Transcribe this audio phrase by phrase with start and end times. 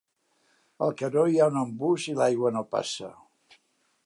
[0.85, 3.13] Al canó hi ha un embús i l'aigua no passa.